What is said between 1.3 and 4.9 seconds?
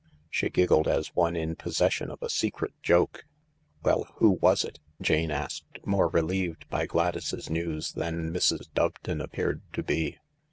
in possession of a secret joke." Well, who was it?"